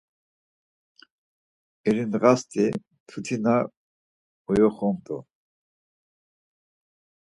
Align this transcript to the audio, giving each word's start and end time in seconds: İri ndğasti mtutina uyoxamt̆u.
İri 1.87 2.03
ndğasti 2.11 2.65
mtutina 3.03 3.55
uyoxamt̆u. 4.49 5.17